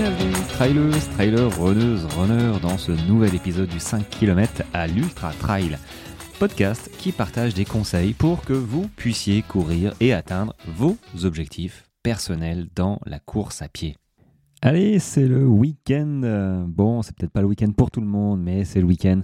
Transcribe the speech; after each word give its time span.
Bienvenue, 0.00 0.32
trailers, 0.48 1.10
trailers, 1.10 1.60
runneuses, 1.60 2.06
runners, 2.16 2.58
dans 2.62 2.78
ce 2.78 2.90
nouvel 3.06 3.34
épisode 3.34 3.68
du 3.68 3.78
5 3.78 4.08
km 4.08 4.62
à 4.72 4.86
l'Ultra 4.86 5.30
Trail. 5.34 5.76
Podcast 6.38 6.90
qui 6.96 7.12
partage 7.12 7.52
des 7.52 7.66
conseils 7.66 8.14
pour 8.14 8.40
que 8.40 8.54
vous 8.54 8.88
puissiez 8.96 9.42
courir 9.42 9.92
et 10.00 10.14
atteindre 10.14 10.54
vos 10.68 10.96
objectifs 11.24 11.84
personnels 12.02 12.68
dans 12.74 12.98
la 13.04 13.18
course 13.18 13.60
à 13.60 13.68
pied. 13.68 13.98
Allez, 14.62 14.98
c'est 14.98 15.26
le 15.26 15.46
week-end. 15.46 16.66
Bon, 16.68 17.00
c'est 17.00 17.16
peut-être 17.16 17.32
pas 17.32 17.40
le 17.40 17.46
week-end 17.46 17.70
pour 17.72 17.90
tout 17.90 18.02
le 18.02 18.06
monde, 18.06 18.42
mais 18.42 18.64
c'est 18.64 18.80
le 18.80 18.86
week-end 18.86 19.22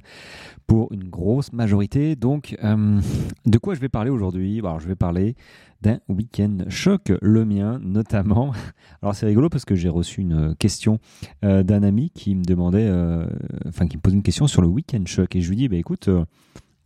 pour 0.66 0.90
une 0.92 1.04
grosse 1.10 1.52
majorité. 1.52 2.16
Donc, 2.16 2.56
euh, 2.64 3.00
de 3.44 3.58
quoi 3.58 3.74
je 3.74 3.80
vais 3.80 3.90
parler 3.90 4.08
aujourd'hui? 4.08 4.60
Alors, 4.60 4.80
je 4.80 4.88
vais 4.88 4.94
parler 4.94 5.36
d'un 5.82 5.98
week-end 6.08 6.56
choc, 6.68 7.12
le 7.20 7.44
mien 7.44 7.78
notamment. 7.82 8.52
Alors, 9.02 9.14
c'est 9.14 9.26
rigolo 9.26 9.50
parce 9.50 9.66
que 9.66 9.74
j'ai 9.74 9.90
reçu 9.90 10.22
une 10.22 10.56
question 10.56 11.00
euh, 11.44 11.62
d'un 11.62 11.82
ami 11.82 12.08
qui 12.08 12.34
me 12.34 12.42
demandait, 12.42 12.86
euh, 12.88 13.26
enfin, 13.68 13.86
qui 13.86 13.98
me 13.98 14.00
posait 14.00 14.16
une 14.16 14.22
question 14.22 14.46
sur 14.46 14.62
le 14.62 14.68
week-end 14.68 15.02
choc. 15.04 15.36
Et 15.36 15.42
je 15.42 15.50
lui 15.50 15.56
dis, 15.56 15.68
bah 15.68 15.76
écoute, 15.76 16.08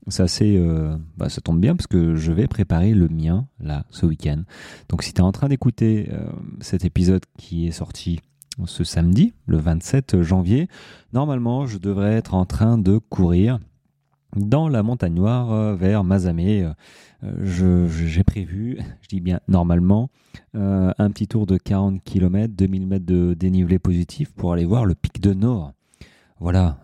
c'est 0.09 0.24
assez, 0.24 0.60
bah, 1.16 1.28
ça 1.28 1.40
tombe 1.40 1.60
bien 1.60 1.76
parce 1.76 1.87
que 1.87 2.16
je 2.16 2.32
vais 2.32 2.48
préparer 2.48 2.95
le 2.95 3.06
mien 3.06 3.46
là 3.60 3.87
ce 3.90 4.06
week-end. 4.06 4.42
Donc, 4.88 5.04
si 5.04 5.12
tu 5.12 5.20
es 5.20 5.24
en 5.24 5.30
train 5.30 5.48
d'écouter 5.48 6.10
cet 6.60 6.84
épisode 6.84 7.23
qui 7.38 7.68
est 7.68 7.70
sorti 7.70 8.18
ce 8.66 8.84
samedi, 8.84 9.32
le 9.46 9.59
27 9.59 10.22
janvier, 10.22 10.68
normalement, 11.12 11.66
je 11.66 11.78
devrais 11.78 12.14
être 12.14 12.34
en 12.34 12.45
train 12.45 12.78
de 12.78 12.98
courir 12.98 13.59
dans 14.36 14.68
la 14.68 14.82
montagne 14.82 15.15
noire 15.15 15.52
euh, 15.52 15.74
vers 15.74 16.04
Mazamé. 16.04 16.68
Euh, 17.24 17.88
j'ai 17.88 18.24
prévu, 18.24 18.78
je 19.02 19.09
dis 19.09 19.21
bien 19.21 19.40
normalement, 19.48 20.10
euh, 20.54 20.93
un 20.98 21.10
petit 21.10 21.26
tour 21.26 21.46
de 21.46 21.56
40 21.56 22.02
km, 22.02 22.54
2000 22.54 22.87
mètres 22.87 23.06
de 23.06 23.34
dénivelé 23.34 23.78
positif 23.78 24.32
pour 24.32 24.52
aller 24.52 24.65
voir 24.65 24.84
le 24.84 24.95
pic 24.95 25.21
de 25.21 25.34
Nord. 25.34 25.73
Voilà, 26.38 26.78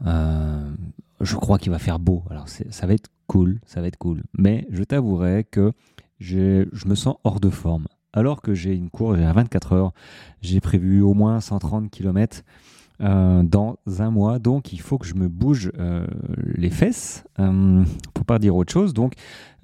je 1.22 1.34
crois 1.34 1.56
qu'il 1.58 1.72
va 1.72 1.78
faire 1.78 1.98
beau. 1.98 2.22
Alors 2.28 2.46
ça 2.46 2.86
va 2.86 2.92
être 2.92 3.08
cool, 3.26 3.58
ça 3.64 3.80
va 3.80 3.86
être 3.86 3.96
cool. 3.96 4.22
Mais 4.36 4.66
je 4.70 4.84
t'avouerai 4.84 5.44
que 5.44 5.72
je 6.18 6.66
me 6.86 6.94
sens 6.94 7.16
hors 7.24 7.40
de 7.40 7.48
forme 7.48 7.86
alors 8.16 8.40
que 8.40 8.54
j'ai 8.54 8.74
une 8.74 8.90
course, 8.90 9.20
à 9.20 9.32
24 9.32 9.72
heures, 9.74 9.92
j'ai 10.40 10.60
prévu 10.60 11.02
au 11.02 11.14
moins 11.14 11.40
130 11.40 11.90
km 11.90 12.42
euh, 13.02 13.42
dans 13.42 13.76
un 13.98 14.10
mois, 14.10 14.38
donc 14.38 14.72
il 14.72 14.80
faut 14.80 14.96
que 14.96 15.06
je 15.06 15.14
me 15.14 15.28
bouge 15.28 15.70
euh, 15.78 16.06
les 16.54 16.70
fesses, 16.70 17.24
euh, 17.38 17.84
pour 18.14 18.24
pas 18.24 18.38
dire 18.38 18.56
autre 18.56 18.72
chose. 18.72 18.94
Donc 18.94 19.12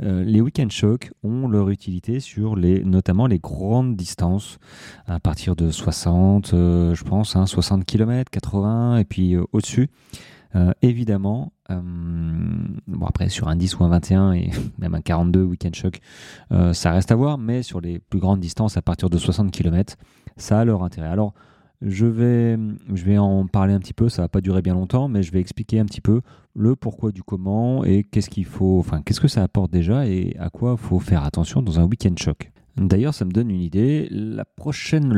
les 0.00 0.40
week-end 0.40 0.66
shocks 0.68 1.12
ont 1.22 1.46
leur 1.46 1.70
utilité 1.70 2.18
sur 2.18 2.56
les, 2.56 2.82
notamment 2.82 3.28
les 3.28 3.38
grandes 3.38 3.94
distances, 3.94 4.58
à 5.06 5.20
partir 5.20 5.54
de 5.54 5.70
60, 5.70 6.48
je 6.50 7.04
pense, 7.04 7.36
60 7.44 7.84
km, 7.84 8.28
80 8.28 8.98
et 8.98 9.04
puis 9.04 9.36
au-dessus. 9.52 9.90
Euh, 10.54 10.72
évidemment, 10.82 11.52
euh, 11.70 11.80
bon 12.86 13.06
après 13.06 13.28
sur 13.28 13.48
un 13.48 13.56
10 13.56 13.78
ou 13.78 13.84
un 13.84 13.88
21 13.88 14.32
et 14.32 14.50
même 14.78 14.94
un 14.94 15.00
42 15.00 15.42
week-end 15.42 15.70
choc, 15.72 16.00
euh, 16.52 16.72
ça 16.72 16.92
reste 16.92 17.10
à 17.10 17.14
voir, 17.14 17.38
mais 17.38 17.62
sur 17.62 17.80
les 17.80 17.98
plus 17.98 18.18
grandes 18.18 18.40
distances 18.40 18.76
à 18.76 18.82
partir 18.82 19.08
de 19.08 19.16
60 19.18 19.50
km, 19.50 19.96
ça 20.36 20.60
a 20.60 20.64
leur 20.64 20.82
intérêt. 20.82 21.08
Alors 21.08 21.32
je 21.80 22.06
vais, 22.06 22.58
je 22.94 23.04
vais 23.04 23.18
en 23.18 23.46
parler 23.46 23.72
un 23.72 23.80
petit 23.80 23.94
peu, 23.94 24.08
ça 24.08 24.22
va 24.22 24.28
pas 24.28 24.40
durer 24.40 24.62
bien 24.62 24.74
longtemps, 24.74 25.08
mais 25.08 25.22
je 25.22 25.32
vais 25.32 25.40
expliquer 25.40 25.80
un 25.80 25.84
petit 25.84 26.00
peu 26.00 26.20
le 26.54 26.76
pourquoi 26.76 27.12
du 27.12 27.22
comment 27.22 27.82
et 27.84 28.04
qu'est-ce 28.04 28.30
qu'il 28.30 28.44
faut, 28.44 28.78
enfin 28.78 29.02
qu'est-ce 29.02 29.20
que 29.20 29.28
ça 29.28 29.42
apporte 29.42 29.72
déjà 29.72 30.06
et 30.06 30.36
à 30.38 30.50
quoi 30.50 30.76
faut 30.76 31.00
faire 31.00 31.24
attention 31.24 31.62
dans 31.62 31.80
un 31.80 31.84
week-end 31.84 32.14
choc. 32.16 32.51
D'ailleurs, 32.76 33.14
ça 33.14 33.24
me 33.24 33.32
donne 33.32 33.50
une 33.50 33.60
idée. 33.60 34.08
Le 34.10 34.42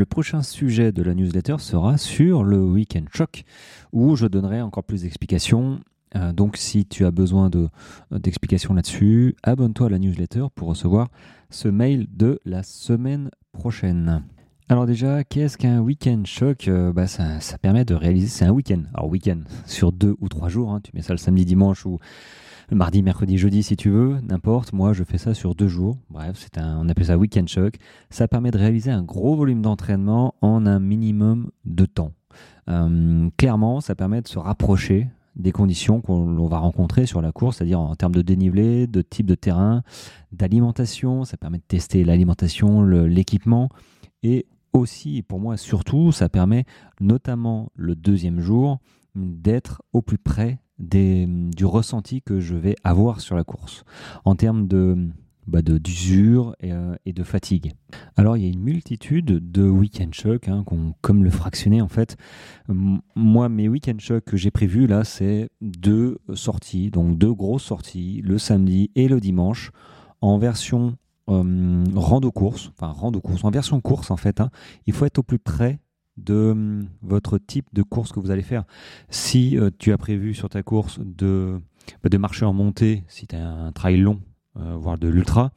prochain 0.04 0.42
sujet 0.42 0.92
de 0.92 1.02
la 1.02 1.14
newsletter 1.14 1.56
sera 1.58 1.96
sur 1.98 2.42
le 2.42 2.58
Weekend 2.58 3.08
Shock, 3.12 3.44
où 3.92 4.16
je 4.16 4.26
donnerai 4.26 4.60
encore 4.60 4.84
plus 4.84 5.02
d'explications. 5.02 5.80
Euh, 6.16 6.32
donc, 6.32 6.56
si 6.56 6.84
tu 6.84 7.04
as 7.04 7.10
besoin 7.10 7.50
d'explications 8.10 8.74
là-dessus, 8.74 9.36
abonne-toi 9.42 9.86
à 9.86 9.90
la 9.90 9.98
newsletter 9.98 10.46
pour 10.54 10.68
recevoir 10.68 11.08
ce 11.50 11.68
mail 11.68 12.06
de 12.10 12.40
la 12.44 12.62
semaine 12.62 13.30
prochaine. 13.52 14.24
Alors 14.70 14.86
déjà, 14.86 15.24
qu'est-ce 15.24 15.58
qu'un 15.58 15.80
week-end 15.80 16.22
choc 16.24 16.68
euh, 16.68 16.90
bah 16.90 17.06
ça, 17.06 17.38
permet 17.60 17.84
de 17.84 17.94
réaliser, 17.94 18.28
c'est 18.28 18.46
un 18.46 18.50
week-end. 18.50 18.80
Alors 18.94 19.10
week-end 19.10 19.40
sur 19.66 19.92
deux 19.92 20.16
ou 20.20 20.30
trois 20.30 20.48
jours, 20.48 20.72
hein. 20.72 20.80
tu 20.82 20.90
mets 20.94 21.02
ça 21.02 21.12
le 21.12 21.18
samedi, 21.18 21.44
dimanche 21.44 21.84
ou 21.84 21.98
mardi, 22.72 23.02
mercredi, 23.02 23.36
jeudi 23.36 23.62
si 23.62 23.76
tu 23.76 23.90
veux, 23.90 24.16
n'importe. 24.22 24.72
Moi, 24.72 24.94
je 24.94 25.04
fais 25.04 25.18
ça 25.18 25.34
sur 25.34 25.54
deux 25.54 25.68
jours. 25.68 25.98
Bref, 26.08 26.38
c'est 26.38 26.56
un, 26.56 26.78
on 26.80 26.88
appelle 26.88 27.04
ça 27.04 27.18
week-end 27.18 27.44
choc. 27.46 27.74
Ça 28.08 28.26
permet 28.26 28.50
de 28.50 28.56
réaliser 28.56 28.90
un 28.90 29.02
gros 29.02 29.36
volume 29.36 29.60
d'entraînement 29.60 30.34
en 30.40 30.64
un 30.64 30.80
minimum 30.80 31.50
de 31.66 31.84
temps. 31.84 32.12
Euh, 32.70 33.28
clairement, 33.36 33.82
ça 33.82 33.94
permet 33.94 34.22
de 34.22 34.28
se 34.28 34.38
rapprocher 34.38 35.08
des 35.36 35.52
conditions 35.52 36.00
qu'on 36.00 36.46
va 36.46 36.56
rencontrer 36.56 37.04
sur 37.04 37.20
la 37.20 37.32
course, 37.32 37.58
c'est-à-dire 37.58 37.80
en 37.80 37.96
termes 37.96 38.14
de 38.14 38.22
dénivelé, 38.22 38.86
de 38.86 39.02
type 39.02 39.26
de 39.26 39.34
terrain, 39.34 39.82
d'alimentation. 40.32 41.24
Ça 41.24 41.36
permet 41.36 41.58
de 41.58 41.64
tester 41.68 42.02
l'alimentation, 42.02 42.82
l'équipement 42.82 43.68
et 44.24 44.46
aussi, 44.74 45.22
pour 45.22 45.40
moi 45.40 45.56
surtout, 45.56 46.12
ça 46.12 46.28
permet 46.28 46.64
notamment 47.00 47.72
le 47.74 47.94
deuxième 47.94 48.40
jour 48.40 48.78
d'être 49.14 49.82
au 49.92 50.02
plus 50.02 50.18
près 50.18 50.60
du 50.78 51.64
ressenti 51.64 52.20
que 52.20 52.40
je 52.40 52.56
vais 52.56 52.74
avoir 52.82 53.20
sur 53.20 53.36
la 53.36 53.44
course 53.44 53.84
en 54.24 54.34
termes 54.34 54.66
de 54.66 55.08
bah 55.46 55.60
d'usure 55.60 56.56
euh, 56.64 56.96
et, 57.04 57.12
de 57.12 57.22
fatigue. 57.22 57.72
Alors 58.16 58.36
il 58.36 58.44
y 58.44 58.46
a 58.46 58.52
une 58.52 58.62
multitude 58.62 59.26
de 59.26 59.68
week-end 59.68 60.08
shocks, 60.10 60.48
hein, 60.48 60.64
comme 61.02 61.22
le 61.22 61.30
fractionner 61.30 61.82
en 61.82 61.88
fait. 61.88 62.16
moi, 63.14 63.50
mes 63.50 63.68
week-end 63.68 63.98
shocks 63.98 64.24
que 64.24 64.38
j'ai 64.38 64.50
prévus 64.50 64.86
là, 64.86 65.04
c'est 65.04 65.50
deux 65.60 66.18
sorties, 66.32 66.90
donc 66.90 67.18
deux 67.18 67.34
grosses 67.34 67.64
sorties, 67.64 68.22
le 68.24 68.38
samedi 68.38 68.90
et 68.94 69.06
le 69.06 69.20
dimanche, 69.20 69.70
en 70.22 70.38
version 70.38 70.96
euh, 71.30 71.84
rando 71.94 72.30
course, 72.30 72.70
enfin 72.76 72.92
rando 72.92 73.20
course, 73.20 73.44
en 73.44 73.50
version 73.50 73.80
course 73.80 74.10
en 74.10 74.16
fait. 74.16 74.40
Hein. 74.40 74.50
il 74.86 74.92
faut 74.92 75.06
être 75.06 75.18
au 75.18 75.22
plus 75.22 75.38
près 75.38 75.80
de 76.18 76.50
hum, 76.50 76.88
votre 77.02 77.38
type 77.38 77.66
de 77.72 77.82
course 77.82 78.12
que 78.12 78.20
vous 78.20 78.30
allez 78.30 78.42
faire. 78.42 78.64
Si 79.08 79.58
euh, 79.58 79.70
tu 79.78 79.92
as 79.92 79.98
prévu 79.98 80.34
sur 80.34 80.48
ta 80.50 80.62
course 80.62 81.00
de, 81.00 81.60
bah, 82.02 82.10
de 82.10 82.18
marcher 82.18 82.44
en 82.44 82.52
montée, 82.52 83.04
si 83.08 83.26
tu 83.26 83.36
as 83.36 83.48
un 83.48 83.72
trail 83.72 83.96
long, 83.96 84.20
euh, 84.58 84.76
voire 84.76 84.98
de 84.98 85.08
l'ultra, 85.08 85.52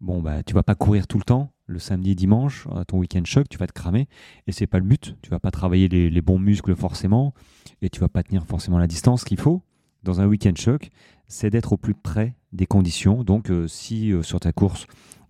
bon 0.00 0.20
bah 0.20 0.42
tu 0.42 0.54
vas 0.54 0.62
pas 0.62 0.74
courir 0.74 1.06
tout 1.06 1.18
le 1.18 1.24
temps. 1.24 1.52
Le 1.70 1.78
samedi, 1.78 2.14
dimanche, 2.14 2.66
ton 2.86 2.98
week-end 2.98 3.22
choc, 3.26 3.46
tu 3.48 3.58
vas 3.58 3.66
te 3.66 3.74
cramer 3.74 4.08
et 4.46 4.52
c'est 4.52 4.66
pas 4.66 4.78
le 4.78 4.86
but. 4.86 5.16
Tu 5.20 5.28
vas 5.28 5.38
pas 5.38 5.50
travailler 5.50 5.86
les, 5.88 6.20
bons 6.22 6.38
muscles 6.38 6.74
forcément 6.74 7.34
et 7.82 7.90
tu 7.90 8.00
vas 8.00 8.08
pas 8.08 8.22
tenir 8.22 8.46
forcément 8.46 8.78
la 8.78 8.86
distance 8.86 9.22
qu'il 9.22 9.38
faut. 9.38 9.62
Dans 10.02 10.22
un 10.22 10.26
week-end 10.26 10.54
choc, 10.56 10.88
c'est 11.28 11.50
d'être 11.50 11.74
au 11.74 11.76
plus 11.76 11.94
près 11.94 12.34
des 12.52 12.66
conditions. 12.66 13.22
Donc, 13.22 13.50
euh, 13.50 13.68
si 13.68 14.12
sur 14.22 14.40
ta 14.40 14.52
course, 14.52 14.86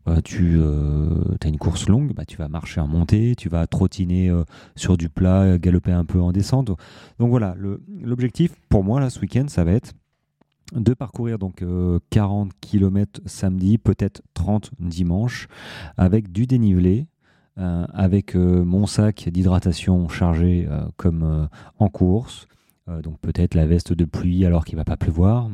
euh, 0.08 0.20
tu 0.22 0.56
euh, 0.58 1.36
as 1.42 1.48
une 1.48 1.58
course 1.58 1.88
longue, 1.88 2.14
bah, 2.14 2.24
tu 2.24 2.36
vas 2.36 2.48
marcher 2.48 2.80
en 2.80 2.86
montée, 2.86 3.34
tu 3.36 3.48
vas 3.48 3.66
trottiner 3.66 4.30
euh, 4.30 4.44
sur 4.76 4.96
du 4.96 5.08
plat, 5.08 5.58
galoper 5.58 5.92
un 5.92 6.04
peu 6.04 6.20
en 6.20 6.32
descente. 6.32 6.68
Donc 7.18 7.30
voilà, 7.30 7.54
l'objectif 8.00 8.52
pour 8.68 8.84
moi 8.84 9.00
là, 9.00 9.10
ce 9.10 9.20
week-end, 9.20 9.46
ça 9.48 9.64
va 9.64 9.72
être 9.72 9.92
de 10.74 10.92
parcourir 10.92 11.38
donc 11.38 11.64
40 12.10 12.52
km 12.60 13.22
samedi, 13.24 13.78
peut-être 13.78 14.20
30 14.34 14.70
dimanche, 14.78 15.48
avec 15.96 16.30
du 16.30 16.46
dénivelé, 16.46 17.06
avec 17.56 18.34
mon 18.34 18.86
sac 18.86 19.30
d'hydratation 19.30 20.08
chargé 20.10 20.68
comme 20.98 21.48
en 21.78 21.88
course, 21.88 22.48
euh, 22.50 22.57
donc 23.02 23.18
peut-être 23.20 23.54
la 23.54 23.66
veste 23.66 23.92
de 23.92 24.04
pluie 24.04 24.44
alors 24.44 24.64
qu'il 24.64 24.76
va 24.76 24.84
pas 24.84 24.96
pleuvoir, 24.96 25.50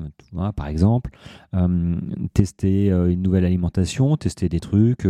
par 0.54 0.66
exemple. 0.66 1.10
Euh, 1.54 1.96
tester 2.32 2.90
euh, 2.90 3.10
une 3.10 3.22
nouvelle 3.22 3.44
alimentation, 3.44 4.16
tester 4.16 4.48
des 4.48 4.60
trucs. 4.60 5.06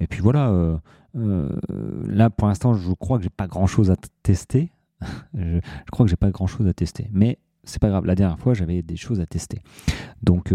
et 0.00 0.06
puis 0.06 0.20
voilà. 0.20 0.80
là, 1.14 2.30
pour 2.30 2.48
l'instant, 2.48 2.74
je 2.74 2.92
crois 2.92 3.18
que 3.18 3.24
j'ai 3.24 3.30
pas 3.30 3.46
grand-chose 3.46 3.90
à 3.90 3.96
tester. 4.22 4.72
je, 5.34 5.60
crois 5.90 6.04
que 6.06 6.10
j'ai 6.10 6.16
pas 6.16 6.30
grand-chose 6.30 6.66
à 6.66 6.74
tester. 6.74 7.08
Mais 7.12 7.38
c'est 7.64 7.80
pas 7.80 7.88
grave. 7.88 8.04
La 8.04 8.14
dernière 8.14 8.38
fois, 8.38 8.54
j'avais 8.54 8.82
des 8.82 8.96
choses 8.96 9.20
à 9.20 9.26
tester. 9.26 9.62
Donc 10.22 10.52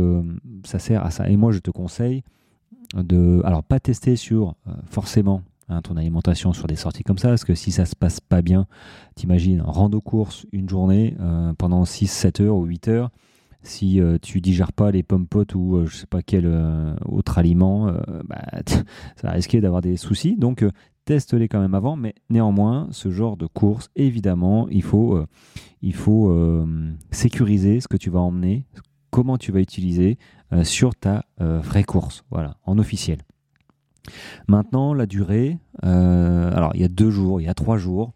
ça 0.66 0.80
sert 0.80 1.06
à 1.06 1.12
ça. 1.12 1.30
Et 1.30 1.38
moi, 1.38 1.52
je 1.52 1.60
te 1.60 1.72
conseille 1.72 2.24
de, 2.96 3.42
alors 3.44 3.64
pas 3.64 3.80
tester 3.80 4.16
sur 4.16 4.56
forcément 4.90 5.44
Hein, 5.68 5.82
ton 5.82 5.98
alimentation 5.98 6.54
sur 6.54 6.68
des 6.68 6.76
sorties 6.76 7.02
comme 7.04 7.18
ça, 7.18 7.30
parce 7.30 7.44
que 7.44 7.56
si 7.56 7.72
ça 7.72 7.86
se 7.86 7.96
passe 7.96 8.20
pas 8.20 8.44
bien, 8.44 8.68
t'imagines, 9.16 9.62
rando 9.62 10.00
course 10.00 10.46
une 10.52 10.70
journée 10.70 11.18
euh, 11.20 11.54
pendant 11.58 11.86
6, 11.86 12.06
7 12.06 12.42
heures 12.42 12.56
ou 12.56 12.66
8 12.66 12.88
heures, 12.90 13.10
si 13.64 14.00
euh, 14.00 14.20
tu 14.22 14.42
digères 14.42 14.74
pas 14.74 14.92
les 14.92 15.02
pommes 15.02 15.26
potes 15.26 15.56
ou 15.56 15.78
euh, 15.78 15.88
je 15.88 15.96
sais 15.96 16.06
pas 16.06 16.22
quel 16.22 16.46
autre 17.06 17.40
aliment, 17.40 17.92
bah, 18.26 18.44
ça 19.16 19.32
va 19.32 19.60
d'avoir 19.60 19.82
des 19.82 19.98
soucis. 19.98 20.36
Donc 20.38 20.64
teste-les 21.06 21.48
quand 21.48 21.62
même 21.62 21.74
avant, 21.74 21.96
mais 21.96 22.14
néanmoins, 22.30 22.88
ce 22.92 23.10
genre 23.10 23.36
de 23.36 23.48
course, 23.48 23.90
évidemment, 23.96 24.68
il 24.70 24.84
faut, 24.84 25.20
il 25.82 25.96
faut 25.96 26.64
sécuriser 27.10 27.80
ce 27.80 27.88
que 27.88 27.98
tu 27.98 28.12
vas 28.12 28.20
emmener, 28.20 28.68
comment 29.10 29.40
tu 29.40 29.52
vas 29.52 29.62
utiliser 29.62 30.20
sur 30.62 30.94
ta 30.96 31.26
vraie 31.40 31.84
course, 31.84 32.24
voilà, 32.30 32.58
en 32.66 32.78
officiel. 32.78 33.25
Maintenant, 34.48 34.94
la 34.94 35.06
durée, 35.06 35.58
euh, 35.84 36.52
alors 36.56 36.72
il 36.76 36.82
y 36.82 36.84
a 36.84 36.88
deux 36.88 37.12
jours, 37.12 37.42
il 37.42 37.46
y 37.46 37.50
a 37.50 37.54
trois 37.54 37.78
jours. 37.78 38.14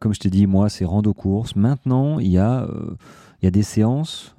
comme 0.00 0.12
je 0.12 0.20
t'ai 0.20 0.30
dit, 0.30 0.46
moi, 0.46 0.68
c'est 0.68 0.84
rando 0.84 1.14
course. 1.14 1.54
Maintenant, 1.54 2.18
il 2.18 2.28
y 2.28 2.38
a, 2.38 2.66
il 3.40 3.44
y 3.44 3.48
a 3.48 3.52
des 3.52 3.62
séances 3.62 4.34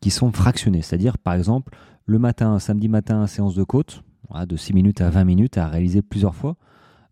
qui 0.00 0.10
sont 0.10 0.32
fractionnées. 0.32 0.80
C'est-à-dire, 0.80 1.18
par 1.18 1.34
exemple, 1.34 1.76
le 2.06 2.18
matin, 2.18 2.58
samedi 2.58 2.88
matin, 2.88 3.26
séance 3.26 3.54
de 3.54 3.62
côte, 3.62 4.02
de 4.48 4.56
6 4.56 4.72
minutes 4.72 5.00
à 5.02 5.10
20 5.10 5.24
minutes 5.24 5.58
à 5.58 5.68
réaliser 5.68 6.00
plusieurs 6.00 6.34
fois. 6.34 6.56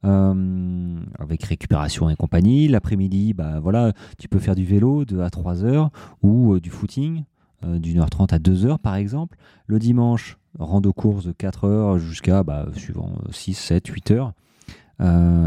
Euh, 0.05 1.01
avec 1.21 1.45
récupération 1.45 2.11
et 2.11 2.17
compagnie. 2.17 2.67
L'après-midi, 2.67 3.35
bah, 3.35 3.61
voilà, 3.61 3.93
tu 4.19 4.29
peux 4.29 4.41
faire 4.41 4.57
du 4.57 4.65
vélo 4.65 5.05
de 5.05 5.21
à 5.21 5.31
3 5.31 5.63
heures 5.65 5.91
ou 6.23 6.55
euh, 6.55 6.61
du 6.61 6.71
footing 6.71 7.23
euh, 7.65 7.79
d'une 7.79 8.01
heure 8.01 8.11
30 8.11 8.33
à 8.33 8.41
2 8.41 8.67
heures 8.67 8.81
par 8.81 8.97
exemple. 8.97 9.39
Le 9.67 9.79
dimanche, 9.79 10.39
rando 10.59 10.93
course 10.93 11.25
de 11.25 11.33
4 11.33 11.65
heures 11.65 11.99
jusqu'à, 11.99 12.43
bah, 12.43 12.67
suivant 12.75 13.13
6, 13.31 13.55
7, 13.55 13.87
8 13.87 14.11
heures. 14.11 14.33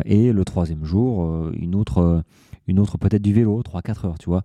et 0.05 0.31
le 0.33 0.45
troisième 0.45 0.83
jour, 0.83 1.49
une 1.53 1.75
autre, 1.75 2.23
une 2.67 2.79
autre 2.79 2.97
peut-être 2.97 3.21
du 3.21 3.33
vélo, 3.33 3.61
3-4 3.61 4.07
heures, 4.07 4.17
tu 4.19 4.29
vois. 4.29 4.43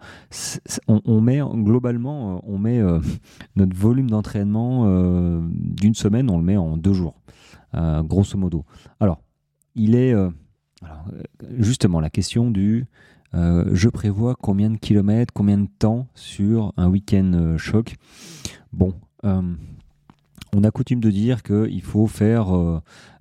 on, 0.86 1.20
met 1.20 1.40
globalement, 1.54 2.42
on 2.46 2.58
met 2.58 2.80
notre 3.56 3.76
volume 3.76 4.10
d'entraînement 4.10 4.84
d'une 5.50 5.94
semaine, 5.94 6.30
on 6.30 6.38
le 6.38 6.44
met 6.44 6.56
en 6.56 6.76
deux 6.76 6.94
jours, 6.94 7.14
grosso 7.74 8.38
modo. 8.38 8.64
Alors, 9.00 9.20
il 9.74 9.94
est 9.94 10.12
euh, 10.12 10.30
euh, 10.82 11.22
justement 11.58 12.00
la 12.00 12.10
question 12.10 12.50
du 12.50 12.86
euh, 13.32 13.70
je 13.72 13.88
prévois 13.88 14.34
combien 14.34 14.70
de 14.70 14.76
kilomètres, 14.76 15.32
combien 15.32 15.58
de 15.58 15.68
temps 15.78 16.08
sur 16.14 16.72
un 16.76 16.88
week-end 16.88 17.54
choc? 17.58 17.94
Bon, 18.72 18.94
on 20.54 20.64
a 20.64 20.70
coutume 20.70 21.00
de 21.00 21.10
dire 21.10 21.42
qu'il 21.42 21.82
faut 21.82 22.06
faire 22.06 22.48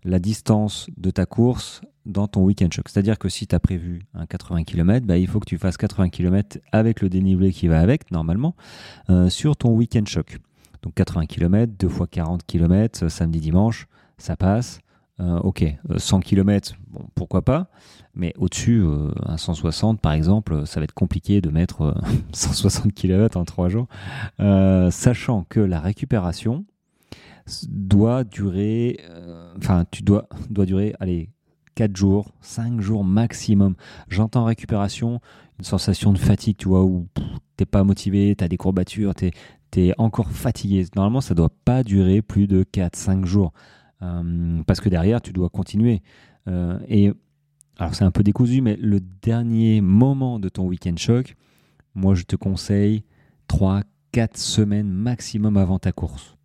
la 0.03 0.19
distance 0.19 0.89
de 0.97 1.11
ta 1.11 1.25
course 1.25 1.81
dans 2.05 2.27
ton 2.27 2.43
week-end 2.43 2.69
choc. 2.71 2.89
C'est-à-dire 2.89 3.19
que 3.19 3.29
si 3.29 3.45
tu 3.45 3.55
as 3.55 3.59
prévu 3.59 4.01
un 4.13 4.25
80 4.25 4.63
km, 4.63 5.05
bah, 5.05 5.17
il 5.17 5.27
faut 5.27 5.39
que 5.39 5.45
tu 5.45 5.57
fasses 5.57 5.77
80 5.77 6.09
km 6.09 6.57
avec 6.71 7.01
le 7.01 7.09
dénivelé 7.09 7.51
qui 7.51 7.67
va 7.67 7.79
avec, 7.81 8.11
normalement, 8.11 8.55
sur 9.29 9.55
ton 9.55 9.71
week-end 9.75 10.05
choc. 10.05 10.39
Donc 10.81 10.93
80 10.95 11.25
km, 11.25 11.73
2 11.77 11.89
fois 11.89 12.07
40 12.07 12.45
km, 12.45 13.09
samedi, 13.09 13.39
dimanche, 13.39 13.87
ça 14.17 14.35
passe. 14.35 14.79
Euh, 15.19 15.37
ok, 15.39 15.65
100 15.97 16.17
euh, 16.17 16.21
km, 16.21 16.75
pourquoi 17.13 17.41
pas, 17.41 17.67
mais 18.13 18.33
au-dessus, 18.37 18.79
euh, 18.81 19.11
un 19.25 19.35
160 19.35 19.99
par 19.99 20.13
exemple, 20.13 20.65
ça 20.65 20.79
va 20.79 20.85
être 20.85 20.93
compliqué 20.93 21.41
de 21.41 21.49
mettre 21.49 21.93
160 22.31 22.93
km 22.93 23.35
en 23.35 23.43
3 23.43 23.67
jours, 23.67 23.87
sachant 24.91 25.43
que 25.49 25.59
la 25.59 25.81
récupération 25.81 26.63
doit 27.69 28.23
durer, 28.23 28.99
enfin, 29.57 29.85
tu 29.91 30.03
dois, 30.03 30.27
durer, 30.49 30.93
allez, 30.99 31.29
4 31.75 31.95
jours, 31.95 32.33
5 32.41 32.81
jours 32.81 33.03
maximum. 33.03 33.75
J'entends 34.09 34.45
récupération, 34.45 35.21
une 35.59 35.65
sensation 35.65 36.11
de 36.11 36.17
fatigue, 36.17 36.57
tu 36.57 36.67
vois, 36.67 36.83
où 36.83 37.07
t'es 37.55 37.65
pas 37.65 37.83
motivé, 37.83 38.35
tu 38.37 38.43
as 38.43 38.47
des 38.47 38.57
courbatures, 38.57 39.13
tu 39.15 39.31
es, 39.77 39.93
encore 39.97 40.29
fatigué. 40.31 40.85
Normalement, 40.95 41.21
ça 41.21 41.35
doit 41.35 41.51
pas 41.65 41.83
durer 41.83 42.21
plus 42.21 42.47
de 42.47 42.63
4-5 42.63 43.25
jours. 43.25 43.53
Euh, 44.01 44.61
parce 44.65 44.79
que 44.79 44.89
derrière, 44.89 45.21
tu 45.21 45.33
dois 45.33 45.49
continuer. 45.49 46.01
Euh, 46.47 46.79
et 46.87 47.11
alors, 47.77 47.95
c'est 47.95 48.03
un 48.03 48.11
peu 48.11 48.23
décousu, 48.23 48.61
mais 48.61 48.75
le 48.75 48.99
dernier 48.99 49.81
moment 49.81 50.39
de 50.39 50.49
ton 50.49 50.65
week-end 50.65 50.95
choc, 50.97 51.35
moi, 51.95 52.15
je 52.15 52.23
te 52.23 52.35
conseille 52.35 53.03
3-4 53.47 53.83
semaines 54.35 54.89
maximum 54.89 55.57
avant 55.57 55.79
ta 55.79 55.91
course. 55.91 56.35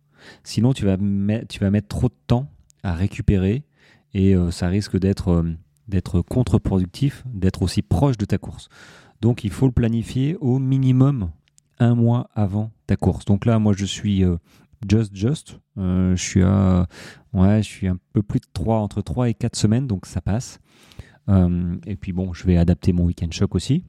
Sinon, 0.43 0.73
tu 0.73 0.85
vas, 0.85 0.97
tu 1.47 1.59
vas 1.59 1.69
mettre 1.69 1.87
trop 1.87 2.09
de 2.09 2.15
temps 2.27 2.49
à 2.83 2.93
récupérer 2.93 3.63
et 4.13 4.35
euh, 4.35 4.51
ça 4.51 4.67
risque 4.67 4.97
d'être 4.97 5.43
d'être 5.87 6.21
contre-productif, 6.21 7.23
d'être 7.27 7.61
aussi 7.61 7.83
proche 7.83 8.17
de 8.17 8.25
ta 8.25 8.39
course. 8.39 8.69
Donc 9.21 9.43
il 9.43 9.51
faut 9.51 9.67
le 9.67 9.71
planifier 9.71 10.35
au 10.41 10.57
minimum 10.57 11.29
un 11.77 11.93
mois 11.93 12.27
avant 12.33 12.71
ta 12.87 12.95
course. 12.95 13.25
Donc 13.25 13.45
là, 13.45 13.59
moi 13.59 13.73
je 13.77 13.85
suis 13.85 14.23
just 14.87 15.15
just. 15.15 15.59
Euh, 15.77 16.15
je 16.15 16.23
suis 16.23 16.43
ouais, 16.43 17.61
je 17.61 17.67
suis 17.67 17.87
un 17.87 17.97
peu 18.13 18.23
plus 18.23 18.39
de 18.39 18.47
3 18.53 18.77
entre 18.77 19.01
3 19.01 19.29
et 19.29 19.33
4 19.33 19.55
semaines 19.55 19.87
donc 19.87 20.05
ça 20.05 20.21
passe. 20.21 20.59
Euh, 21.29 21.75
et 21.85 21.95
puis 21.95 22.13
bon, 22.13 22.33
je 22.33 22.45
vais 22.45 22.57
adapter 22.57 22.93
mon 22.93 23.05
week-end 23.05 23.27
choc 23.31 23.55
aussi. 23.55 23.83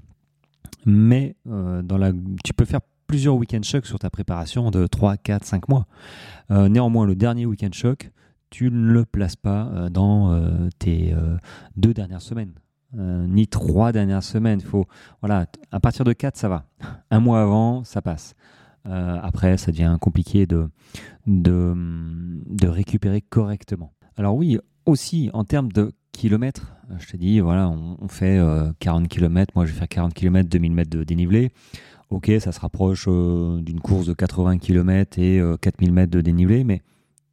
Mais 0.85 1.37
euh, 1.49 1.83
dans 1.83 1.99
la 1.99 2.13
tu 2.45 2.53
peux 2.55 2.65
faire 2.65 2.81
plusieurs 3.07 3.37
week-end 3.37 3.63
chocs 3.63 3.87
sur 3.87 3.99
ta 3.99 4.11
préparation 4.11 4.71
de 4.71 4.87
3, 4.87 5.17
4, 5.17 5.45
5 5.45 5.69
mois. 5.69 5.87
néanmoins, 6.51 7.07
le 7.07 7.15
dernier 7.15 7.47
week-end 7.47 7.71
choc, 7.73 8.11
tu 8.51 8.71
ne 8.71 8.93
le 8.93 9.05
places 9.05 9.37
pas 9.37 9.89
dans 9.91 10.69
tes 10.79 11.15
deux 11.77 11.95
dernières 11.95 12.23
semaines. 12.23 12.53
ni 12.95 13.49
trois 13.49 13.93
dernières 13.93 14.23
semaines. 14.23 14.61
Faut, 14.61 14.87
voilà, 15.21 15.47
à 15.73 15.81
partir 15.81 16.05
de 16.05 16.13
4, 16.13 16.37
ça 16.37 16.49
va. 16.49 16.67
Un 17.11 17.21
mois 17.21 17.43
avant, 17.43 17.85
ça 17.85 18.03
passe. 18.03 18.35
Euh, 18.89 19.19
après, 19.23 19.57
ça 19.57 19.73
devient 19.73 19.97
compliqué 20.01 20.47
de, 20.47 20.69
de, 21.27 22.69
récupérer 22.69 23.21
correctement. 23.21 23.93
Alors 24.17 24.37
oui, 24.37 24.59
aussi 24.85 25.31
en 25.33 25.45
termes 25.45 25.73
de 25.73 25.93
kilomètres, 26.17 26.75
euh, 26.91 26.95
je 26.99 27.07
te 27.07 27.17
dis, 27.17 27.41
voilà, 27.41 27.69
on, 27.69 28.09
fait 28.09 28.41
40 28.81 29.05
euh, 29.05 29.07
km, 29.07 29.53
moi 29.55 29.67
je 29.67 29.73
vais 29.73 29.79
faire 29.79 29.89
40 29.89 30.15
km, 30.15 30.49
2000 30.49 30.73
mètres 30.73 30.91
de 30.91 31.05
dénivelé. 31.05 31.51
Ok, 32.11 32.31
ça 32.39 32.53
se 32.53 32.61
rapproche 32.61 33.09
d'une 33.09 33.81
course 33.81 34.07
de 34.07 34.13
80 34.15 34.59
km 34.59 35.19
et 35.19 35.43
4000 35.61 35.93
mètres 35.93 36.13
de 36.13 36.21
dénivelé, 36.21 36.63
mais 36.63 36.83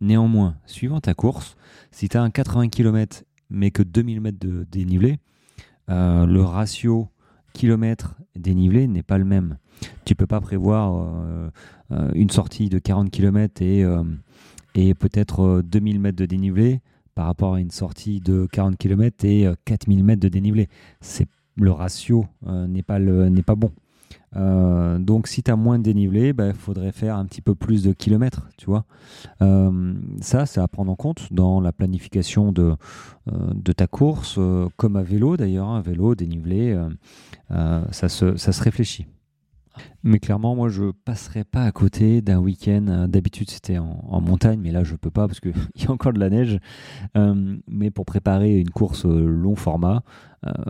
néanmoins, 0.02 0.56
suivant 0.66 1.00
ta 1.00 1.14
course, 1.14 1.56
si 1.92 2.10
tu 2.10 2.18
as 2.18 2.24
un 2.24 2.32
80 2.32 2.70
km 2.70 3.24
mais 3.52 3.70
que 3.70 3.84
2000 3.84 4.20
mètres 4.20 4.40
de 4.40 4.66
dénivelé, 4.72 5.20
le 5.88 6.40
ratio 6.42 7.10
kilomètres 7.54 8.16
dénivelé 8.36 8.88
n'est 8.88 9.04
pas 9.04 9.18
le 9.18 9.26
même. 9.26 9.58
Tu 10.06 10.16
peux 10.16 10.28
pas 10.28 10.42
prévoir 10.42 10.96
euh, 10.96 11.50
euh, 11.92 12.12
une 12.14 12.30
sortie 12.30 12.70
de 12.70 12.80
40 12.80 13.12
km 13.12 13.62
et, 13.62 13.84
euh, 13.84 14.04
et 14.76 14.94
peut-être 14.94 15.62
2000 15.64 16.00
mètres 16.00 16.18
de 16.18 16.26
dénivelé 16.26 16.82
par 17.16 17.26
rapport 17.26 17.56
à 17.56 17.60
une 17.60 17.72
sortie 17.72 18.20
de 18.20 18.48
40 18.52 18.78
km 18.78 19.26
et 19.26 19.48
4000 19.66 20.04
mètres 20.04 20.22
de 20.22 20.30
dénivelé. 20.30 20.68
Le 21.56 21.72
ratio 21.72 22.26
n'est 22.46 22.84
pas 22.84 23.00
n'est 23.00 23.44
pas 23.44 23.56
bon. 23.56 23.72
Euh, 24.36 24.98
donc 25.00 25.28
si 25.28 25.44
tu 25.44 25.52
as 25.52 25.56
moins 25.56 25.78
de 25.78 25.84
dénivelé, 25.84 26.28
il 26.28 26.34
ben, 26.34 26.54
faudrait 26.54 26.92
faire 26.92 27.16
un 27.18 27.26
petit 27.26 27.42
peu 27.42 27.56
plus 27.56 27.84
de 27.84 27.94
kilomètres, 27.94 28.50
tu 28.58 28.66
vois. 28.66 28.86
Euh, 29.42 29.94
ça, 30.22 30.46
c'est 30.46 30.60
à 30.60 30.68
prendre 30.68 30.92
en 30.92 30.96
compte 30.96 31.32
dans 31.32 31.62
la 31.62 31.72
planification 31.72 32.52
de, 32.52 32.76
euh, 33.32 33.74
ta 33.76 33.88
course, 33.88 34.40
comme 34.78 34.96
à 34.96 35.04
vélo 35.04 35.38
d'ailleurs, 35.38 35.70
un 35.70 35.78
hein, 35.78 35.82
vélo 35.82 36.16
dénivelé, 36.16 36.78
ça 37.50 38.10
se 38.10 38.64
réfléchit. 38.64 39.08
Mais 40.04 40.20
clairement, 40.20 40.56
moi, 40.56 40.70
je 40.70 40.92
passerai 40.92 41.44
pas 41.44 41.64
à 41.64 41.72
côté 41.72 42.22
d'un 42.22 42.40
week-end. 42.40 42.86
Euh, 42.88 43.08
d'habitude, 43.08 43.50
c'était 43.50 43.78
en, 43.78 44.22
montagne, 44.22 44.60
mais 44.62 44.72
là, 44.72 44.84
je 44.84 44.96
peux 44.96 45.12
pas 45.12 45.28
parce 45.28 45.40
qu'il 45.40 45.54
y 45.76 45.86
a 45.86 45.92
encore 45.92 46.14
de 46.14 46.20
la 46.20 46.30
neige. 46.30 46.60
Euh, 47.18 47.58
mais 47.68 47.90
pour 47.90 48.06
préparer 48.06 48.60
une 48.60 48.70
course 48.70 49.06
euh, 49.06 49.26
long 49.26 49.56
format, 49.56 50.04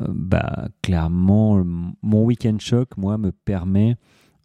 bah, 0.09 0.67
clairement, 0.83 1.63
mon 2.03 2.25
week-end 2.25 2.57
choc, 2.59 2.95
moi, 2.95 3.17
me 3.17 3.31
permet 3.31 3.95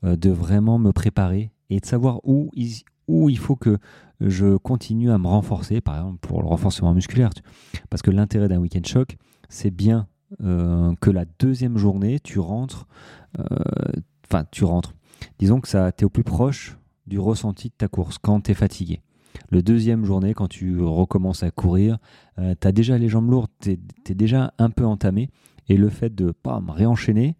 de 0.02 0.30
vraiment 0.30 0.78
me 0.78 0.90
préparer 0.90 1.52
et 1.68 1.80
de 1.80 1.84
savoir 1.84 2.20
où 2.24 2.50
où 3.08 3.28
il 3.28 3.36
faut 3.36 3.54
que 3.54 3.76
je 4.20 4.56
continue 4.56 5.10
à 5.10 5.18
me 5.18 5.26
renforcer, 5.26 5.82
par 5.82 5.96
exemple 5.96 6.16
pour 6.26 6.40
le 6.40 6.48
renforcement 6.48 6.94
musculaire. 6.94 7.28
Parce 7.90 8.00
que 8.00 8.10
l'intérêt 8.10 8.48
d'un 8.48 8.56
week-end 8.56 8.80
choc, 8.86 9.18
c'est 9.50 9.70
bien 9.70 10.06
que 10.38 11.10
la 11.10 11.26
deuxième 11.38 11.76
journée, 11.76 12.20
tu 12.20 12.38
rentres, 12.38 12.86
Enfin, 14.30 14.44
tu 14.50 14.64
rentres. 14.64 14.94
Disons 15.38 15.60
que 15.60 15.68
ça, 15.68 15.92
tu 15.92 16.02
es 16.02 16.04
au 16.04 16.10
plus 16.10 16.24
proche 16.24 16.76
du 17.06 17.18
ressenti 17.18 17.68
de 17.68 17.74
ta 17.74 17.88
course 17.88 18.18
quand 18.18 18.42
tu 18.42 18.50
es 18.50 18.54
fatigué. 18.54 19.00
Le 19.50 19.62
deuxième 19.62 20.04
journée, 20.04 20.34
quand 20.34 20.48
tu 20.48 20.80
recommences 20.80 21.42
à 21.42 21.50
courir, 21.50 21.98
euh, 22.38 22.54
tu 22.60 22.68
as 22.68 22.72
déjà 22.72 22.98
les 22.98 23.08
jambes 23.08 23.30
lourdes, 23.30 23.50
tu 23.60 23.70
es, 23.70 24.14
déjà 24.14 24.52
un 24.58 24.70
peu 24.70 24.84
entamé. 24.84 25.30
Et 25.68 25.76
le 25.76 25.88
fait 25.88 26.14
de 26.14 26.34
me 26.44 26.70
réenchaîner, 26.70 27.36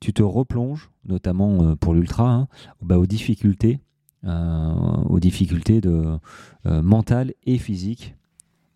tu 0.00 0.12
te 0.12 0.22
replonges, 0.22 0.90
notamment 1.04 1.62
euh, 1.62 1.74
pour 1.74 1.94
l'ultra, 1.94 2.32
hein, 2.32 2.48
bah, 2.82 2.98
aux 2.98 3.06
difficultés, 3.06 3.80
euh, 4.24 4.72
aux 5.08 5.20
difficultés 5.20 5.80
de, 5.80 6.18
mentales 6.64 7.32
et 7.44 7.58
physiques 7.58 8.14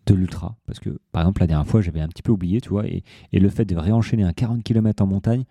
de 0.05 0.15
l'ultra. 0.15 0.57
Parce 0.65 0.79
que, 0.79 0.99
par 1.11 1.21
exemple, 1.21 1.41
la 1.41 1.47
dernière 1.47 1.67
fois, 1.67 1.81
j'avais 1.81 2.01
un 2.01 2.07
petit 2.07 2.23
peu 2.23 2.31
oublié, 2.31 2.59
tu 2.59 2.69
vois, 2.69 2.87
et, 2.87 3.03
et 3.31 3.39
le 3.39 3.49
fait 3.49 3.65
de 3.65 3.75
réenchaîner 3.75 4.23
un 4.23 4.33
40 4.33 4.63
km 4.63 5.03
en 5.03 5.07
montagne, 5.07 5.45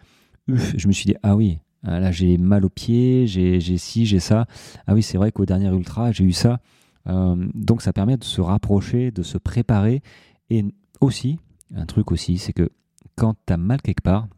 je 0.49 0.87
me 0.89 0.93
suis 0.93 1.07
dit, 1.07 1.15
ah 1.23 1.37
oui, 1.37 1.61
ah, 1.85 1.99
là, 1.99 2.13
j'ai 2.13 2.39
mal 2.39 2.65
aux 2.65 2.71
pieds, 2.71 3.27
j'ai 3.27 3.61
ci, 3.79 4.07
j'ai 4.07 4.21
ça. 4.21 4.47
Ah 4.87 4.95
oui, 4.95 5.03
c'est 5.03 5.19
vrai 5.19 5.33
qu'au 5.33 5.45
dernier 5.47 5.69
ultra, 5.69 6.13
j'ai 6.13 6.25
eu 6.25 6.33
ça. 6.33 6.61
Euh, 7.09 7.35
donc, 7.55 7.83
ça 7.83 7.93
permet 7.93 8.17
de 8.17 8.25
se 8.25 8.41
rapprocher, 8.41 9.11
de 9.11 9.23
se 9.23 9.37
préparer. 9.37 10.03
Et 10.49 10.65
aussi, 11.01 11.39
un 11.75 11.87
truc 11.87 12.13
aussi, 12.13 12.39
c'est 12.39 12.53
que 12.53 12.71
quand 13.17 13.35
tu 13.47 13.53
as 13.53 13.57
mal 13.57 13.83
quelque 13.83 14.03
part, 14.03 14.29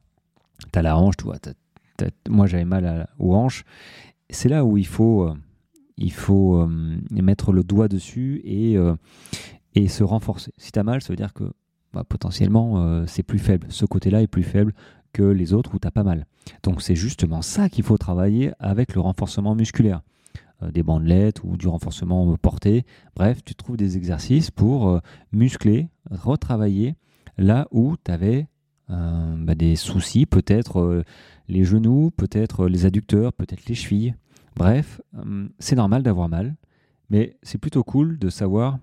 tu 0.73 0.79
as 0.79 0.83
la 0.83 0.97
hanche, 0.97 1.15
vois, 1.23 1.37
moi 2.29 2.47
j'avais 2.47 2.65
mal 2.65 3.09
aux 3.19 3.35
hanches. 3.35 3.65
C'est 4.31 4.49
là 4.49 4.65
où 4.65 4.79
il 4.79 4.87
faut, 4.87 5.29
euh, 5.29 5.35
il 5.99 6.13
faut 6.13 6.57
euh, 6.57 6.97
mettre 7.11 7.53
le 7.53 7.63
doigt 7.63 7.89
dessus 7.89 8.41
et, 8.45 8.77
et 9.75 9.89
se 9.89 10.03
renforcer. 10.03 10.51
Si 10.57 10.73
tu 10.73 10.79
as 10.79 10.83
mal, 10.83 11.03
ça 11.03 11.13
veut 11.13 11.17
dire 11.17 11.35
que 11.35 11.45
bah, 11.93 12.05
potentiellement 12.09 13.07
c'est 13.07 13.23
plus 13.23 13.39
faible. 13.39 13.67
Ce 13.71 13.85
côté-là 13.85 14.23
est 14.23 14.27
plus 14.27 14.43
faible 14.43 14.73
que 15.15 15.23
les 15.23 15.55
autres 15.55 15.75
où 15.75 15.79
tu 15.79 15.89
as 15.89 15.91
pas 15.91 16.03
mal. 16.03 16.27
Donc 16.63 16.83
c'est 16.83 16.95
justement 16.95 17.41
ça 17.41 17.71
qu'il 17.71 17.85
faut 17.85 17.97
travailler 17.97 18.53
avec 18.59 18.95
le 18.95 19.01
renforcement 19.01 19.55
musculaire. 19.55 20.03
des 20.73 20.83
bandelettes 20.83 21.43
ou 21.45 21.57
du 21.57 21.69
renforcement 21.69 22.37
porté. 22.37 22.85
Bref, 23.17 23.43
tu 23.45 23.55
trouves 23.55 23.77
des 23.77 23.97
exercices 23.97 24.51
pour 24.51 25.01
muscler, 25.33 25.89
retravailler 26.11 26.97
là 27.39 27.67
où 27.71 27.97
tu 28.03 28.11
avais 28.11 28.49
bah, 28.89 29.55
des 29.55 29.77
soucis, 29.77 30.27
peut-être 30.27 31.05
les 31.49 31.65
genoux, 31.65 32.11
peut-être 32.17 32.69
les 32.69 32.87
adducteurs, 32.87 33.33
peut-être 33.33 33.67
les 33.67 33.75
chevilles. 33.75 34.15
Bref, 34.57 35.01
c'est 35.59 35.77
normal 35.77 36.03
d'avoir 36.03 36.29
mal, 36.29 36.57
mais 37.11 37.37
c'est 37.43 37.59
plutôt 37.59 37.83
cool 37.83 38.19
de 38.19 38.31
savoir 38.31 38.79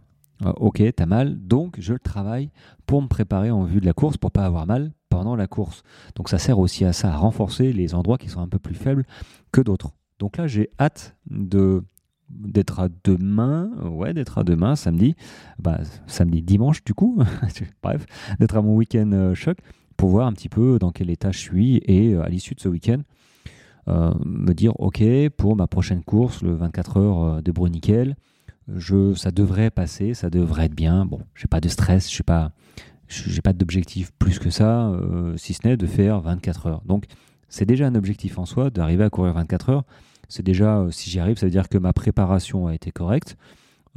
euh, 0.45 0.53
ok, 0.57 0.81
t'as 0.95 1.05
mal, 1.05 1.39
donc 1.39 1.75
je 1.79 1.93
le 1.93 1.99
travaille 1.99 2.49
pour 2.85 3.01
me 3.01 3.07
préparer 3.07 3.51
en 3.51 3.63
vue 3.63 3.79
de 3.79 3.85
la 3.85 3.93
course, 3.93 4.17
pour 4.17 4.31
pas 4.31 4.45
avoir 4.45 4.65
mal 4.65 4.91
pendant 5.11 5.35
la 5.35 5.45
course. 5.45 5.83
Donc 6.15 6.29
ça 6.29 6.39
sert 6.39 6.57
aussi 6.57 6.85
à 6.85 6.93
ça, 6.93 7.13
à 7.13 7.17
renforcer 7.17 7.73
les 7.73 7.93
endroits 7.93 8.17
qui 8.17 8.29
sont 8.29 8.39
un 8.39 8.47
peu 8.47 8.57
plus 8.57 8.73
faibles 8.73 9.05
que 9.51 9.61
d'autres. 9.61 9.91
Donc 10.17 10.37
là, 10.37 10.47
j'ai 10.47 10.69
hâte 10.79 11.15
d'être 12.29 12.79
à 12.79 12.87
demain, 13.03 13.69
ouais, 13.83 14.13
d'être 14.13 14.37
à 14.39 14.43
demain, 14.43 14.75
samedi, 14.75 15.15
bah, 15.59 15.79
samedi, 16.07 16.41
dimanche 16.41 16.83
du 16.83 16.93
coup, 16.93 17.21
bref, 17.83 18.05
d'être 18.39 18.55
à 18.55 18.61
mon 18.61 18.75
week-end 18.75 19.11
euh, 19.11 19.35
choc 19.35 19.57
pour 19.97 20.09
voir 20.09 20.27
un 20.27 20.33
petit 20.33 20.49
peu 20.49 20.79
dans 20.79 20.91
quel 20.91 21.09
état 21.09 21.31
je 21.31 21.39
suis 21.39 21.81
et 21.85 22.13
euh, 22.13 22.23
à 22.23 22.29
l'issue 22.29 22.55
de 22.55 22.61
ce 22.61 22.69
week-end, 22.69 23.01
me 23.87 24.53
dire, 24.53 24.79
ok, 24.79 25.03
pour 25.35 25.57
ma 25.57 25.67
prochaine 25.67 26.01
course, 26.01 26.41
le 26.43 26.53
24 26.53 26.97
heures 26.97 27.43
de 27.43 27.51
Bruniquel, 27.51 28.15
ça 29.15 29.31
devrait 29.31 29.69
passer, 29.69 30.13
ça 30.13 30.29
devrait 30.29 30.65
être 30.65 30.75
bien. 30.75 31.05
Bon, 31.05 31.19
j'ai 31.35 31.47
pas 31.47 31.59
de 31.59 31.67
stress, 31.67 32.09
je 32.09 32.19
n'ai 32.19 32.23
pas, 32.23 32.53
j'ai 33.11 33.41
pas 33.41 33.53
d'objectif 33.53 34.11
plus 34.17 34.39
que 34.39 34.49
ça, 34.49 34.87
euh, 34.87 35.35
si 35.37 35.53
ce 35.53 35.67
n'est 35.67 35.77
de 35.77 35.85
faire 35.85 36.21
24 36.21 36.67
heures. 36.67 36.81
Donc, 36.85 37.05
c'est 37.49 37.65
déjà 37.65 37.87
un 37.87 37.95
objectif 37.95 38.37
en 38.37 38.45
soi 38.45 38.69
d'arriver 38.69 39.03
à 39.03 39.09
courir 39.09 39.33
24 39.33 39.69
heures. 39.69 39.83
C'est 40.29 40.43
déjà, 40.43 40.77
euh, 40.77 40.91
si 40.91 41.09
j'y 41.09 41.19
arrive, 41.19 41.37
ça 41.37 41.45
veut 41.45 41.51
dire 41.51 41.69
que 41.69 41.77
ma 41.77 41.93
préparation 41.93 42.67
a 42.67 42.73
été 42.73 42.91
correcte 42.91 43.37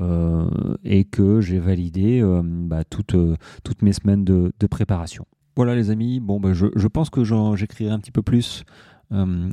euh, 0.01 0.49
et 0.85 1.05
que 1.05 1.41
j'ai 1.41 1.61
validé 1.61 2.23
bah, 2.43 2.83
toutes, 2.85 3.17
toutes 3.63 3.83
mes 3.83 3.93
semaines 3.93 4.25
de, 4.25 4.53
préparation. 4.67 5.25
Voilà 5.57 5.77
les 5.77 5.91
amis, 5.91 6.19
bon, 6.19 6.41
bah, 6.41 6.53
je, 6.53 6.67
je 6.75 6.89
pense 6.89 7.11
que 7.11 7.23
j'écrirai 7.55 7.91
un 7.91 8.01
petit 8.01 8.11
peu 8.11 8.23
plus 8.23 8.65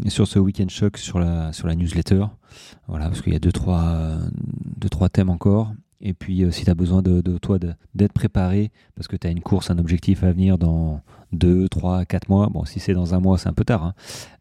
sur 0.07 0.27
ce 0.27 0.39
Weekend 0.39 0.71
Shock 0.71 0.97
sur 0.97 1.19
la, 1.19 1.53
sur 1.53 1.67
la 1.67 1.75
newsletter. 1.75 2.25
Voilà, 2.87 3.05
parce 3.05 3.21
qu'il 3.21 3.33
y 3.33 3.35
a 3.35 3.39
deux 3.39 3.51
trois, 3.51 4.17
deux, 4.77 4.89
trois 4.89 5.09
thèmes 5.09 5.29
encore. 5.29 5.71
Et 6.01 6.13
puis, 6.13 6.43
euh, 6.43 6.51
si 6.51 6.65
tu 6.65 6.72
as 6.72 6.75
besoin 6.75 7.01
de, 7.01 7.22
de 7.22 7.38
toi 7.38 7.58
d'être 7.93 8.13
préparé, 8.13 8.72
parce 8.96 9.08
que 9.08 9.15
tu 9.15 9.27
as 9.27 9.29
une 9.29 9.41
course, 9.41 9.70
un 9.70 9.77
objectif 9.77 10.24
à 10.24 10.31
venir 10.31 10.58
dans 10.58 11.01
2, 11.34 11.70
3, 11.70 12.05
4 12.05 12.29
mois, 12.29 12.48
bon, 12.48 12.65
si 12.65 12.79
c'est 12.79 12.93
dans 12.93 13.13
un 13.13 13.20
mois, 13.20 13.38
c'est 13.38 13.50
un 13.50 13.53
peu 13.53 13.63
tard, 13.63 13.84
hein. 13.84 13.93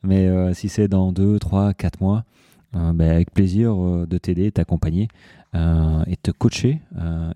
mais 0.02 0.26
euh, 0.26 0.54
si 0.54 0.68
c'est 0.68 0.88
dans 0.88 1.12
2, 1.12 1.38
3, 1.38 1.74
4 1.74 2.00
mois, 2.00 2.24
ben, 2.72 3.00
avec 3.00 3.32
plaisir 3.32 3.74
de 4.06 4.18
t'aider, 4.18 4.52
t'accompagner 4.52 5.08
et 5.54 6.16
te 6.22 6.30
coacher 6.30 6.80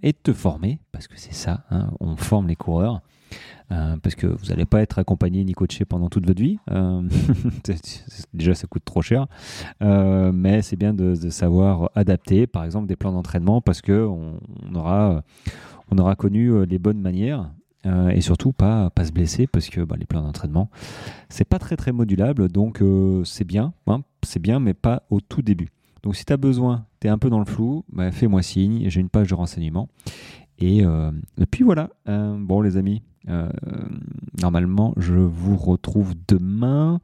et 0.05 0.13
de 0.13 0.17
te 0.23 0.33
former, 0.33 0.79
parce 0.93 1.09
que 1.09 1.15
c'est 1.17 1.35
ça, 1.35 1.65
hein, 1.73 1.91
on 1.99 2.15
forme 2.15 2.47
les 2.47 2.55
coureurs. 2.55 3.03
Euh, 3.73 3.97
parce 4.03 4.15
que 4.15 4.27
vous 4.27 4.47
n'allez 4.47 4.67
pas 4.67 4.83
être 4.83 4.99
accompagné 4.99 5.43
ni 5.45 5.53
coaché 5.53 5.85
pendant 5.85 6.09
toute 6.09 6.27
votre 6.27 6.41
vie. 6.41 6.59
Euh, 6.71 7.03
déjà, 8.35 8.55
ça 8.55 8.67
coûte 8.67 8.85
trop 8.85 9.03
cher. 9.03 9.27
Euh, 9.83 10.33
mais 10.33 10.63
c'est 10.63 10.77
bien 10.77 10.93
de, 10.93 11.15
savoir 11.31 11.91
adapter, 11.95 12.47
par 12.47 12.65
exemple, 12.65 12.87
des 12.87 12.97
plans 12.97 13.13
d'entraînement 13.13 13.61
parce 13.61 13.81
qu'on 13.81 14.39
on 14.69 14.75
aura, 14.75 15.23
on 15.91 15.99
aura 15.99 16.15
connu 16.15 16.65
les 16.67 16.79
bonnes 16.79 17.01
manières. 17.01 17.51
et 18.11 18.21
surtout 18.21 18.53
pas, 18.53 18.91
pas 18.91 19.05
se 19.05 19.13
blesser 19.13 19.47
parce 19.47 19.69
que 19.69 19.81
bah, 19.81 19.97
les 19.99 20.07
plans 20.07 20.23
d'entraînement 20.23 20.71
c'est 21.29 21.45
pas 21.45 21.59
très 21.59 21.77
très 21.77 21.93
modulable 21.93 22.49
donc 22.49 22.83
c'est 23.25 23.45
bien 23.45 23.75
hein, 23.87 24.01
c'est 24.23 24.41
bien 24.41 24.59
mais 24.59 24.73
pas 24.73 25.03
au 25.11 25.21
tout 25.21 25.43
début 25.43 25.69
donc 26.03 26.17
si 26.17 26.25
tu 26.25 26.33
as 26.33 26.39
besoin 26.39 26.87
tu 27.01 27.09
es 27.09 27.11
un 27.11 27.19
peu 27.19 27.29
dans 27.29 27.41
le 27.41 27.45
flou 27.45 27.85
bah, 27.93 28.11
fais-moi 28.11 28.41
signe 28.41 28.89
j'ai 28.89 29.01
une 29.03 29.11
page 29.11 29.29
de 29.29 29.35
renseignement 29.35 29.91
et, 30.59 30.79
et 30.79 31.47
puis 31.51 31.63
voilà 31.63 31.91
bon 32.07 32.63
les 32.63 32.79
amis 32.79 33.03
euh, 33.29 33.49
normalement, 34.41 34.93
je 34.97 35.15
vous 35.15 35.57
retrouve 35.57 36.15
demain. 36.29 37.01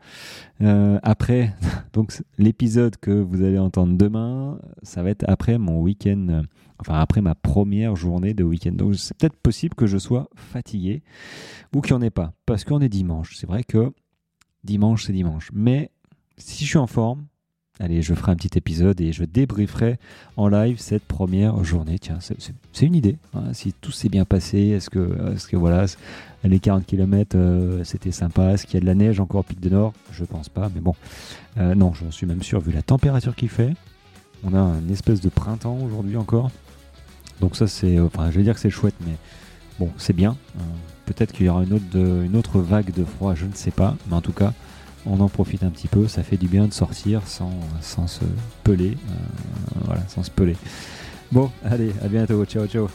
Euh, 0.61 0.99
après, 1.03 1.55
donc 1.93 2.13
l'épisode 2.39 2.97
que 2.97 3.11
vous 3.11 3.43
allez 3.43 3.59
entendre 3.59 3.97
demain, 3.97 4.59
ça 4.83 5.03
va 5.03 5.11
être 5.11 5.25
après 5.29 5.59
mon 5.59 5.81
week-end, 5.81 6.43
enfin 6.79 6.95
après 6.95 7.21
ma 7.21 7.35
première 7.35 7.97
journée 7.97 8.35
de 8.35 8.45
week-end. 8.45 8.73
Donc 8.73 8.97
c'est 8.97 9.17
peut-être 9.17 9.37
possible 9.37 9.75
que 9.75 9.87
je 9.87 9.99
sois 9.99 10.29
fatigué 10.35 11.03
ou 11.75 11.81
qu'il 11.81 11.97
n'y 11.97 12.03
en 12.03 12.03
ait 12.03 12.11
pas, 12.11 12.33
parce 12.47 12.65
qu'on 12.65 12.81
est 12.81 12.89
dimanche. 12.89 13.37
C'est 13.37 13.47
vrai 13.47 13.65
que 13.65 13.93
dimanche, 14.65 15.05
c'est 15.05 15.13
dimanche. 15.13 15.51
Mais 15.55 15.91
si 16.37 16.65
je 16.65 16.71
suis 16.71 16.79
en 16.79 16.87
forme, 16.87 17.27
Allez, 17.83 18.03
je 18.03 18.13
ferai 18.13 18.31
un 18.31 18.37
petit 18.37 18.59
épisode 18.59 19.01
et 19.01 19.11
je 19.11 19.25
débrieferai 19.25 19.99
en 20.37 20.49
live 20.49 20.79
cette 20.79 21.03
première 21.03 21.65
journée. 21.65 21.99
Tiens, 21.99 22.19
c'est 22.21 22.87
une 22.87 22.95
idée. 22.95 23.17
Hein. 23.33 23.55
Si 23.55 23.73
tout 23.73 23.91
s'est 23.91 24.11
bien 24.11 24.27
passé, 24.27 24.59
est-ce 24.59 24.91
que, 24.91 25.57
voilà, 25.57 25.87
les 26.45 26.61
40 26.61 26.85
km, 26.85 27.37
euh, 27.37 27.83
c'était 27.85 28.13
sympa? 28.13 28.53
Est-ce 28.53 28.67
qu'il 28.67 28.75
y 28.75 28.77
a 28.77 28.81
de 28.81 28.87
la 28.87 28.95
neige 28.95 29.19
encore 29.19 29.41
au 29.41 29.45
pic 29.45 29.61
de 29.61 29.71
Nord? 29.71 29.95
Je 30.13 30.25
pense 30.27 30.51
pas, 30.51 30.71
mais 30.75 30.83
bon. 30.83 30.95
Euh, 31.57 31.75
non, 31.75 31.95
j'en 31.95 32.11
suis 32.11 32.27
même 32.27 32.43
sûr, 32.43 32.61
vu 32.61 32.71
la 32.71 32.83
température 32.83 33.35
qu'il 33.35 33.49
fait. 33.49 33.73
On 34.45 34.53
a 34.53 34.61
une 34.61 34.91
espèce 34.91 35.23
de 35.23 35.31
printemps 35.31 35.79
aujourd'hui 35.83 36.19
encore. 36.19 36.51
Donc 37.41 37.57
ça, 37.57 37.67
c'est... 37.67 37.99
Enfin, 37.99 38.31
je 38.31 38.37
vais 38.37 38.43
dire 38.43 38.53
que 38.53 38.61
c'est 38.61 38.69
chouette, 38.69 38.97
mais 39.07 39.17
bon, 39.79 39.91
c'est 39.97 40.13
bien. 40.13 40.37
Euh, 40.59 40.63
peut-être 41.07 41.33
qu'il 41.33 41.47
y 41.47 41.49
aura 41.49 41.65
une 41.65 41.73
autre, 41.73 41.97
une 41.97 42.37
autre 42.37 42.61
vague 42.61 42.93
de 42.93 43.05
froid, 43.05 43.35
je 43.35 43.47
ne 43.47 43.55
sais 43.55 43.71
pas. 43.71 43.97
Mais 44.09 44.17
en 44.17 44.21
tout 44.21 44.35
cas, 44.35 44.53
on 45.07 45.21
en 45.21 45.29
profite 45.29 45.63
un 45.63 45.71
petit 45.71 45.89
peu, 45.89 46.09
ça 46.09 46.23
fait 46.23 46.37
du 46.37 46.49
bien 46.49 46.67
de 46.67 46.73
sortir 46.73 47.23
sans, 47.27 47.53
sans 47.81 48.07
se 48.07 48.25
peler. 48.65 48.97
Euh, 49.11 49.81
voilà, 49.85 50.03
sans 50.09 50.23
se 50.23 50.31
peler. 50.31 50.57
Bon, 51.33 51.51
allez, 51.65 51.93
à 52.03 52.09
bientôt, 52.09 52.45
ciao 52.45 52.67
ciao 52.67 52.89